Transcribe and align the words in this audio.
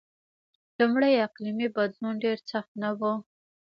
لومړی 0.79 1.13
اقلیمی 1.27 1.67
بدلون 1.75 2.13
ډېر 2.23 2.37
سخت 2.51 2.71
نه 2.81 2.89
و. 2.99 3.01